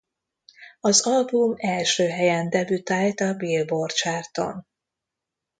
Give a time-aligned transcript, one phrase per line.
[0.79, 4.67] Az album első helyen debütált a Billboard Chart-on.